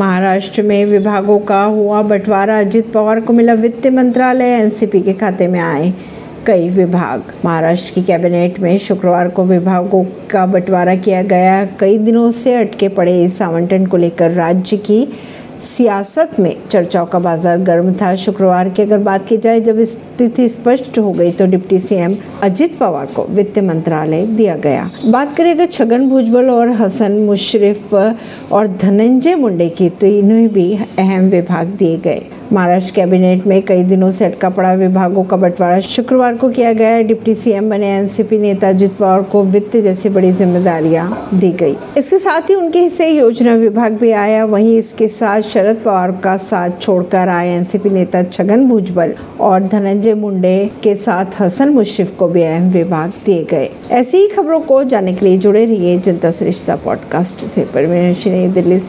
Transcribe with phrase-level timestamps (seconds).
[0.00, 5.48] महाराष्ट्र में विभागों का हुआ बंटवारा, अजित पवार को मिला वित्त मंत्रालय, एनसीपी के खाते
[5.48, 5.92] में आए
[6.46, 12.30] कई विभाग। महाराष्ट्र की कैबिनेट में शुक्रवार को विभागों का बंटवारा किया गया। कई दिनों
[12.30, 15.06] से अटके पड़े इस आवंटन को लेकर राज्य की
[15.60, 20.48] सियासत में चर्चाओं का बाज़ार गर्म था। शुक्रवार की अगर बात की जाए, जब स्थिति
[20.48, 25.50] स्पष्ट हो गई तो डिप्टी सीएम अजित पवार को वित्त मंत्रालय दिया गया। बात करें
[25.50, 31.66] अगर छगन भुजबल और हसन मुशरफ और धनंजय मुंडे की तो इन्हें भी अहम विभाग
[31.78, 32.22] दिए गए।
[32.52, 36.88] महाराष्ट्र कैबिनेट में कई दिनों से अटका पड़ा विभागों का बंटवारा। शुक्रवार को किया गया
[36.88, 41.76] है डिप्टी सीएम बने एनसीपी नेता अजित पवार को वित्त जैसी बड़ी जिम्मेदारियाँ दी गई।
[41.96, 46.36] इसके साथ ही उनके हिस्से योजना विभाग भी आया। वहीं इसके साथ शरद पवार का
[46.36, 52.28] साथ छोड़कर आए एनसीपी नेता छगन भुजबल और धनंजय मुंडे के साथ हसन मुशरफ को
[52.28, 56.30] भी अहम विभाग दिए गए। ऐसी ही खबरों को जानने के लिए जुड़े रहिए जनता
[56.30, 58.88] सरिश्ता पॉडकास्ट से। परवीन दिल्ली से।